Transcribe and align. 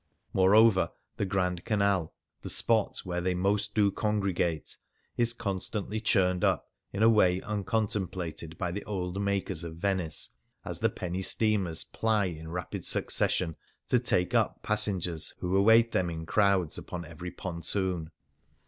Moreover, 0.33 0.89
the 1.17 1.27
Grand 1.27 1.63
Canal— 1.63 2.11
the 2.41 2.49
spot 2.49 2.97
where 3.03 3.21
they" 3.21 3.35
most 3.35 3.75
do 3.75 3.91
congregate 3.91 4.77
''—is 5.15 5.31
constantly 5.31 5.99
churned 6.01 6.43
up 6.43 6.71
in 6.91 7.03
a 7.03 7.07
way 7.07 7.39
uncontemplated 7.41 8.57
by 8.57 8.71
the 8.71 8.83
old 8.85 9.21
Makers 9.21 9.63
of 9.63 9.73
152 9.73 9.79
Varia 9.79 9.95
Venice, 10.05 10.29
as 10.65 10.79
the 10.79 10.89
penny 10.89 11.21
steamers 11.21 11.83
ply 11.83 12.25
in 12.25 12.49
rapid 12.49 12.83
succession 12.83 13.55
to 13.89 13.99
take 13.99 14.33
up 14.33 14.63
passengers 14.63 15.35
who 15.37 15.55
await 15.55 15.91
them 15.91 16.09
in 16.09 16.25
crowds 16.25 16.79
upon 16.79 17.05
every 17.05 17.29
pontoon. 17.29 18.09